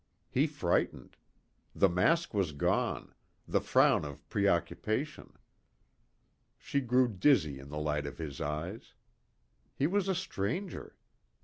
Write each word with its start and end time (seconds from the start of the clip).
He 0.31 0.47
frightened. 0.47 1.15
The 1.75 1.87
mask 1.87 2.33
was 2.33 2.53
gone, 2.53 3.13
the 3.47 3.61
frown 3.61 4.03
of 4.03 4.27
preoccupation. 4.29 5.33
She 6.57 6.81
grew 6.81 7.07
dizzy 7.07 7.59
in 7.59 7.69
the 7.69 7.77
light 7.77 8.07
of 8.07 8.17
his 8.17 8.41
eyes. 8.41 8.95
He 9.75 9.85
was 9.85 10.07
a 10.07 10.15
stranger. 10.15 10.95